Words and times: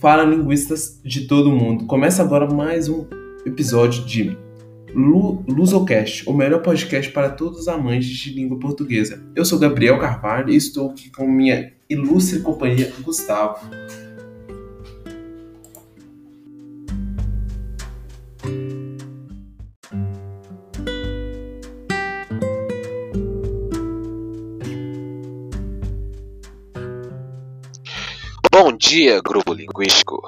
Fala 0.00 0.24
linguistas 0.24 0.98
de 1.04 1.26
todo 1.26 1.52
mundo. 1.52 1.84
Começa 1.84 2.22
agora 2.22 2.48
mais 2.50 2.88
um 2.88 3.04
episódio 3.44 4.02
de 4.06 4.34
Lu 4.94 5.44
Lusocast, 5.46 6.26
o 6.26 6.32
melhor 6.32 6.62
podcast 6.62 7.12
para 7.12 7.28
todos 7.28 7.60
os 7.60 7.68
amantes 7.68 8.08
de 8.08 8.32
língua 8.32 8.58
portuguesa. 8.58 9.22
Eu 9.36 9.44
sou 9.44 9.58
Gabriel 9.58 9.98
Carvalho 9.98 10.48
e 10.48 10.56
estou 10.56 10.88
aqui 10.88 11.10
com 11.10 11.28
minha 11.28 11.70
ilustre 11.86 12.40
companhia 12.40 12.90
Gustavo. 13.02 13.58
Dia, 28.90 29.20
grupo 29.22 29.54
linguístico. 29.54 30.20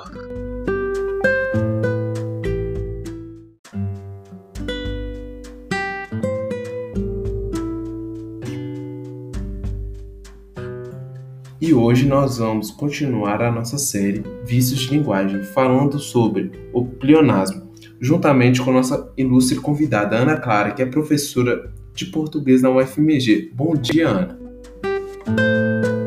E 11.61 11.75
hoje 11.75 12.07
nós 12.07 12.39
vamos 12.39 12.71
continuar 12.71 13.43
a 13.43 13.51
nossa 13.51 13.77
série 13.79 14.23
Vícios 14.45 14.79
de 14.79 14.97
Linguagem, 14.97 15.43
falando 15.43 15.99
sobre 15.99 16.53
o 16.73 16.85
pleonasmo, 16.85 17.69
juntamente 18.01 18.63
com 18.63 18.73
nossa 18.73 19.13
ilustre 19.17 19.57
convidada 19.57 20.17
Ana 20.17 20.37
Clara, 20.37 20.71
que 20.71 20.83
é 20.83 20.87
professora 20.87 21.73
de 21.93 22.07
português 22.07 22.63
na 22.63 22.71
UFMG. 22.71 23.51
Bom 23.53 23.75
dia, 23.75 24.09
Ana. 24.09 26.02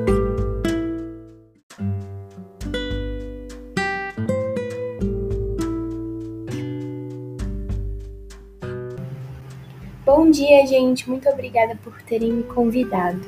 Bom 10.06 10.30
dia, 10.30 10.68
gente. 10.68 11.10
Muito 11.10 11.28
obrigada 11.28 11.76
por 11.84 12.00
terem 12.04 12.32
me 12.32 12.44
convidado. 12.44 13.20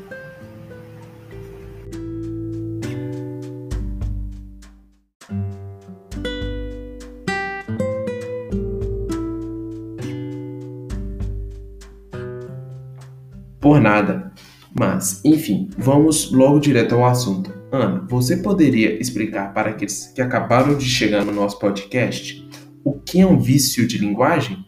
Por 13.59 13.81
nada. 13.81 14.31
Mas, 14.79 15.25
enfim, 15.25 15.71
vamos 15.75 16.31
logo 16.31 16.59
direto 16.59 16.93
ao 16.93 17.07
assunto. 17.07 17.51
Ana, 17.71 18.05
você 18.07 18.37
poderia 18.37 19.01
explicar 19.01 19.51
para 19.51 19.71
aqueles 19.71 20.11
que 20.13 20.21
acabaram 20.21 20.77
de 20.77 20.85
chegar 20.85 21.25
no 21.25 21.31
nosso 21.31 21.57
podcast 21.57 22.47
o 22.83 22.93
que 22.93 23.19
é 23.19 23.25
um 23.25 23.39
vício 23.39 23.87
de 23.87 23.97
linguagem? 23.97 24.66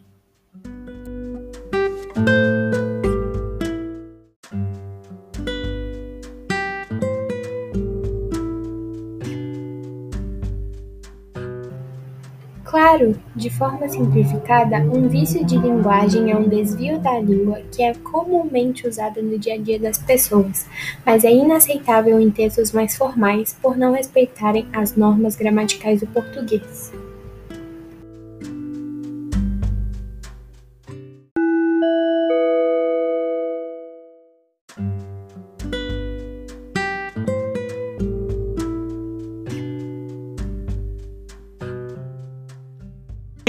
Claro, 12.70 13.16
de 13.34 13.50
forma 13.50 13.88
simplificada, 13.88 14.76
um 14.76 15.08
vício 15.08 15.44
de 15.44 15.58
linguagem 15.58 16.30
é 16.30 16.36
um 16.36 16.48
desvio 16.48 17.00
da 17.00 17.18
língua 17.18 17.60
que 17.72 17.82
é 17.82 17.92
comumente 17.94 18.86
usado 18.86 19.20
no 19.20 19.36
dia 19.36 19.54
a 19.54 19.58
dia 19.58 19.76
das 19.76 19.98
pessoas, 19.98 20.68
mas 21.04 21.24
é 21.24 21.32
inaceitável 21.32 22.20
em 22.20 22.30
textos 22.30 22.70
mais 22.70 22.96
formais 22.96 23.56
por 23.60 23.76
não 23.76 23.92
respeitarem 23.92 24.68
as 24.72 24.94
normas 24.94 25.34
gramaticais 25.34 25.98
do 25.98 26.06
português. 26.06 26.92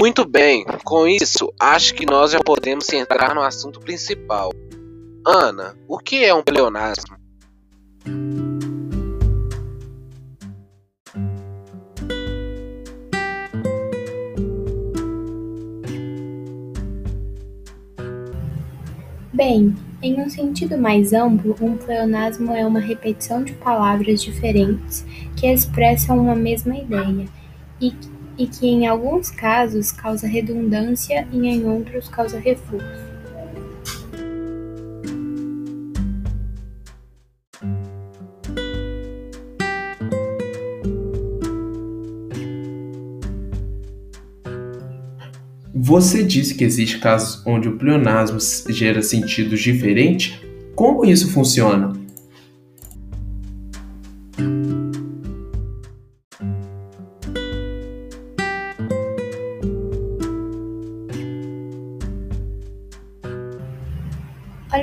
Muito 0.02 0.24
bem, 0.24 0.64
com 0.82 1.06
isso, 1.06 1.54
acho 1.60 1.94
que 1.94 2.04
nós 2.04 2.32
já 2.32 2.40
podemos 2.40 2.92
entrar 2.92 3.36
no 3.36 3.40
assunto 3.40 3.78
principal. 3.78 4.50
Ana, 5.24 5.76
o 5.86 5.96
que 5.96 6.24
é 6.24 6.34
um 6.34 6.42
pleonasmo? 6.42 7.16
Bem, 19.32 19.72
em 20.02 20.20
um 20.20 20.28
sentido 20.28 20.76
mais 20.76 21.12
amplo, 21.12 21.54
um 21.60 21.76
pleonasmo 21.76 22.50
é 22.50 22.66
uma 22.66 22.80
repetição 22.80 23.44
de 23.44 23.52
palavras 23.52 24.20
diferentes 24.20 25.06
que 25.36 25.46
expressam 25.46 26.18
uma 26.18 26.34
mesma 26.34 26.76
ideia 26.76 27.24
e, 27.80 27.94
e 28.38 28.46
que, 28.46 28.66
em 28.66 28.86
alguns 28.86 29.30
casos, 29.30 29.92
causa 29.92 30.26
redundância 30.26 31.26
e, 31.32 31.46
em 31.46 31.64
outros, 31.64 32.08
causa 32.08 32.38
reforço. 32.38 33.12
Você 45.74 46.22
disse 46.22 46.54
que 46.54 46.64
existem 46.64 47.00
casos 47.00 47.42
onde 47.46 47.68
o 47.68 47.76
pleonasmo 47.76 48.38
gera 48.70 49.02
sentidos 49.02 49.60
diferentes. 49.60 50.40
Como 50.74 51.04
isso 51.04 51.30
funciona? 51.30 51.92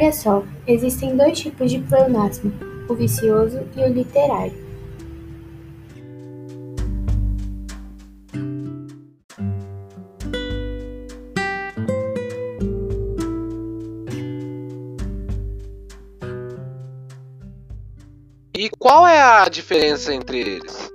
Olha 0.02 0.14
só, 0.14 0.46
existem 0.66 1.18
dois 1.18 1.38
tipos 1.38 1.70
de 1.70 1.78
pleonasmo, 1.80 2.54
o 2.88 2.96
vicioso 2.96 3.68
e 3.76 3.82
o 3.82 3.88
literário. 3.90 4.54
E 18.58 18.70
qual 18.80 19.06
é 19.06 19.22
a 19.22 19.50
diferença 19.50 20.14
entre 20.14 20.40
eles? 20.40 20.90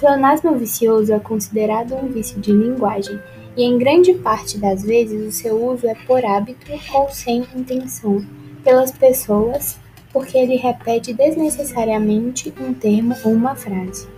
Pleonasmo 0.00 0.56
vicioso 0.56 1.12
é 1.12 1.20
considerado 1.20 1.94
um 1.94 2.08
vício 2.08 2.40
de 2.40 2.50
linguagem 2.50 3.20
e, 3.54 3.62
em 3.62 3.76
grande 3.76 4.14
parte 4.14 4.56
das 4.56 4.82
vezes, 4.82 5.28
o 5.28 5.30
seu 5.30 5.62
uso 5.62 5.86
é 5.86 5.94
por 6.06 6.24
hábito 6.24 6.72
ou 6.94 7.10
sem 7.10 7.46
intenção 7.54 8.24
pelas 8.64 8.90
pessoas, 8.90 9.78
porque 10.10 10.38
ele 10.38 10.56
repete 10.56 11.12
desnecessariamente 11.12 12.52
um 12.58 12.72
termo 12.72 13.14
ou 13.24 13.32
uma 13.32 13.54
frase. 13.54 14.08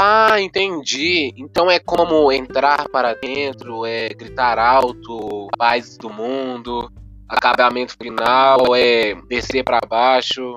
Ah, 0.00 0.40
entendi. 0.40 1.32
Então 1.36 1.68
é 1.68 1.80
como 1.80 2.30
entrar 2.30 2.88
para 2.88 3.14
dentro, 3.14 3.84
é 3.84 4.10
gritar 4.10 4.56
alto, 4.56 5.48
paz 5.58 5.96
do 5.98 6.08
mundo, 6.08 6.88
acabamento 7.28 7.96
final, 8.00 8.76
é 8.76 9.16
descer 9.28 9.64
para 9.64 9.80
baixo 9.88 10.54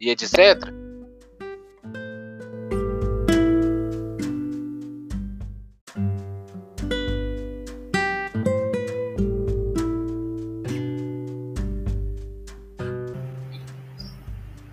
e 0.00 0.10
etc. 0.10 0.68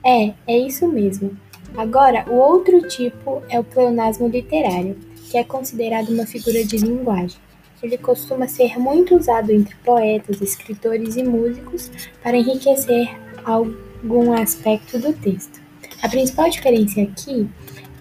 É, 0.04 0.34
é 0.48 0.58
isso 0.58 0.88
mesmo. 0.88 1.38
Agora, 1.80 2.26
o 2.28 2.34
outro 2.34 2.86
tipo 2.90 3.42
é 3.48 3.58
o 3.58 3.64
pleonasmo 3.64 4.28
literário, 4.28 4.98
que 5.32 5.38
é 5.38 5.46
considerado 5.46 6.10
uma 6.10 6.26
figura 6.26 6.62
de 6.62 6.76
linguagem. 6.76 7.40
ele 7.82 7.98
costuma 7.98 8.50
ser 8.50 8.78
muito 8.78 9.16
usado 9.16 9.50
entre 9.50 9.74
poetas, 9.76 10.42
escritores 10.42 11.16
e 11.16 11.24
músicos 11.24 11.90
para 12.22 12.36
enriquecer 12.36 13.08
algum 13.46 14.34
aspecto 14.34 15.00
do 15.00 15.14
texto. 15.14 15.62
A 16.02 16.10
principal 16.10 16.50
diferença 16.50 17.00
aqui 17.00 17.48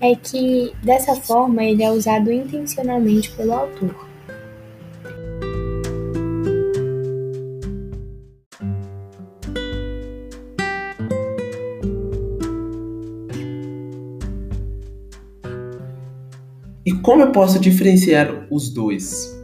é 0.00 0.16
que, 0.16 0.72
dessa 0.82 1.14
forma, 1.14 1.62
ele 1.62 1.84
é 1.84 1.92
usado 1.92 2.32
intencionalmente 2.32 3.30
pelo 3.36 3.52
autor. 3.52 4.07
Como 17.08 17.22
eu 17.22 17.32
posso 17.32 17.58
diferenciar 17.58 18.46
os 18.50 18.68
dois? 18.68 19.34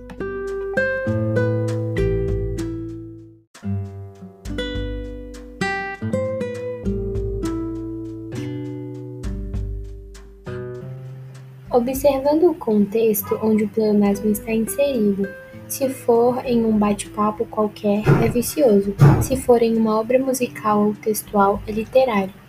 Observando 11.71 12.51
o 12.51 12.55
contexto 12.55 13.39
onde 13.43 13.65
o 13.65 13.69
pleonasmo 13.71 14.31
está 14.31 14.53
inserido. 14.53 15.27
Se 15.67 15.89
for 15.89 16.45
em 16.45 16.67
um 16.67 16.77
bate-papo 16.77 17.47
qualquer, 17.47 18.03
é 18.23 18.29
vicioso. 18.29 18.95
Se 19.23 19.39
for 19.39 19.63
em 19.63 19.75
uma 19.75 19.99
obra 19.99 20.19
musical 20.19 20.89
ou 20.89 20.95
textual, 20.95 21.63
é 21.67 21.73
literário. 21.73 22.44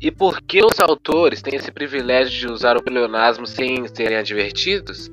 E 0.00 0.12
por 0.12 0.40
que 0.40 0.64
os 0.64 0.78
autores 0.78 1.42
têm 1.42 1.56
esse 1.56 1.72
privilégio 1.72 2.38
de 2.38 2.46
usar 2.46 2.76
o 2.76 2.82
pleonasmo 2.82 3.46
sem 3.46 3.84
serem 3.88 4.16
advertidos? 4.16 5.10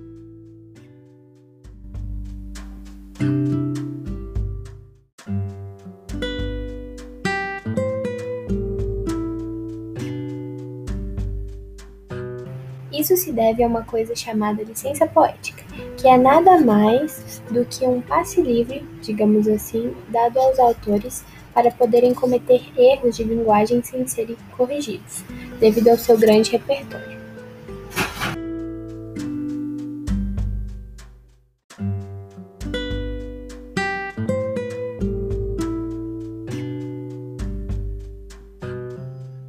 Isso 12.93 13.17
se 13.17 13.31
deve 13.31 13.63
a 13.63 13.67
uma 13.67 13.83
coisa 13.83 14.15
chamada 14.15 14.63
licença 14.63 15.07
poética, 15.07 15.63
que 15.97 16.07
é 16.07 16.17
nada 16.17 16.59
mais 16.59 17.41
do 17.49 17.65
que 17.65 17.85
um 17.85 18.01
passe 18.01 18.39
livre, 18.41 18.87
digamos 19.01 19.47
assim, 19.47 19.95
dado 20.09 20.39
aos 20.39 20.59
autores 20.59 21.25
para 21.55 21.71
poderem 21.71 22.13
cometer 22.13 22.61
erros 22.77 23.15
de 23.15 23.23
linguagem 23.23 23.81
sem 23.81 24.05
serem 24.05 24.35
corrigidos, 24.57 25.23
devido 25.59 25.87
ao 25.87 25.97
seu 25.97 26.17
grande 26.17 26.51
repertório. 26.51 27.15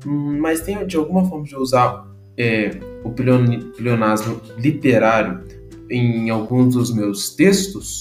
Hum, 0.07 0.39
Mas 0.41 0.61
tem 0.61 0.87
de 0.87 0.97
alguma 0.97 1.25
forma 1.29 1.45
de 1.45 1.57
usar 1.57 2.07
é, 2.37 2.71
o 3.03 3.11
pleon- 3.11 3.73
pleonasmo 3.77 4.41
literário 4.59 5.45
em 5.91 6.31
alguns 6.31 6.75
dos 6.75 6.95
meus 6.95 7.35
textos? 7.35 7.99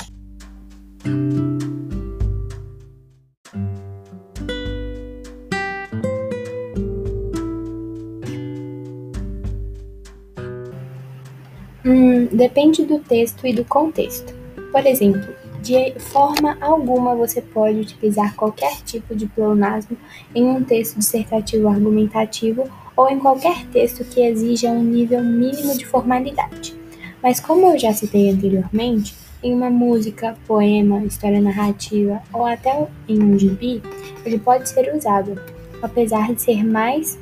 Depende 12.36 12.86
do 12.86 13.00
texto 13.00 13.48
e 13.48 13.54
do 13.54 13.64
contexto. 13.66 14.34
Por 14.72 14.86
exemplo, 14.86 15.34
de 15.62 15.94
forma 16.00 16.58
alguma 16.62 17.16
você 17.16 17.42
pode 17.42 17.80
utilizar 17.80 18.36
qualquer 18.36 18.82
tipo 18.84 19.16
de 19.16 19.26
pleonasmo 19.26 19.98
em 20.34 20.44
um 20.46 20.64
texto 20.64 21.00
dissertativo 21.00 21.68
argumentativo 21.68 22.70
ou 22.96 23.10
em 23.10 23.18
qualquer 23.18 23.66
texto 23.68 24.04
que 24.06 24.22
exija 24.22 24.70
um 24.70 24.84
nível 24.84 25.24
mínimo 25.24 25.78
de 25.78 25.86
formalidade. 25.86 26.76
Mas 27.22 27.40
como 27.40 27.72
eu 27.72 27.80
já 27.80 27.92
citei 27.94 28.30
anteriormente, 28.30 29.16
em 29.42 29.54
uma 29.54 29.70
música, 29.70 30.36
poema, 30.48 31.04
história 31.04 31.42
narrativa 31.42 32.22
ou 32.34 32.46
até 32.46 32.88
em 33.08 33.22
um 33.22 33.38
gibi, 33.38 33.82
ele 34.26 34.40
pode 34.40 34.70
ser 34.70 34.94
usado, 34.96 35.40
apesar 35.82 36.34
de 36.34 36.42
ser 36.42 36.64
mais 36.64 37.18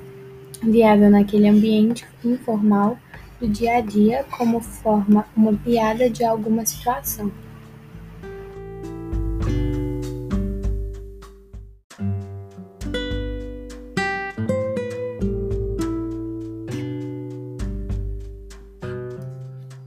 viável 0.62 1.10
naquele 1.10 1.48
ambiente 1.48 2.06
informal 2.24 2.98
do 3.44 3.50
dia 3.50 3.76
a 3.76 3.82
dia 3.82 4.26
como 4.38 4.62
forma 4.62 5.26
uma 5.36 5.52
piada 5.52 6.10
de 6.10 6.24
alguma 6.24 6.66
situação. 6.66 7.30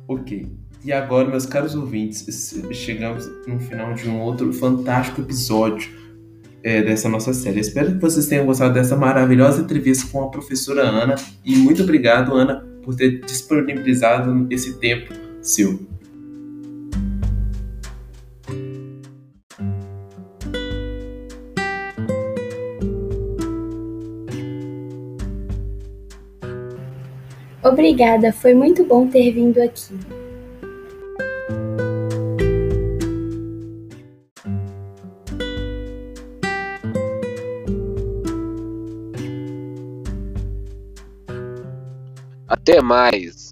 Ok. 0.07 0.47
E 0.85 0.93
agora, 0.93 1.27
meus 1.27 1.47
caros 1.47 1.75
ouvintes, 1.75 2.63
chegamos 2.73 3.27
no 3.47 3.59
final 3.59 3.95
de 3.95 4.07
um 4.07 4.21
outro 4.21 4.53
fantástico 4.53 5.23
episódio 5.23 5.91
é, 6.63 6.83
dessa 6.83 7.09
nossa 7.09 7.33
série. 7.33 7.61
Espero 7.61 7.95
que 7.95 8.01
vocês 8.03 8.27
tenham 8.27 8.45
gostado 8.45 8.75
dessa 8.75 8.95
maravilhosa 8.97 9.63
entrevista 9.63 10.07
com 10.13 10.25
a 10.25 10.29
professora 10.29 10.83
Ana. 10.83 11.15
E 11.43 11.57
muito 11.57 11.83
obrigado, 11.83 12.35
Ana, 12.35 12.76
por 12.87 12.95
ter 12.95 13.21
disponibilizado 13.23 14.47
esse 14.49 14.79
tempo 14.79 15.13
seu. 15.43 15.85
Obrigada, 27.61 28.33
foi 28.33 28.55
muito 28.55 28.85
bom 28.85 29.09
ter 29.09 29.33
vindo 29.33 29.61
aqui. 29.61 29.93
Até 42.69 42.83
mais! 42.83 43.46